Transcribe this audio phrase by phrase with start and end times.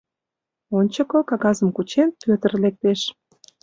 [0.77, 3.01] Ончыко, кагазым кучен, Пӧтыр лектеш.